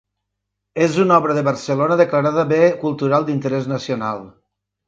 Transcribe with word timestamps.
És 0.85 0.95
una 1.03 1.19
obra 1.23 1.35
de 1.39 1.43
Barcelona 1.49 1.99
declarada 2.01 2.47
Bé 2.55 2.59
Cultural 2.87 3.29
d'Interès 3.29 3.73
Nacional. 3.75 4.27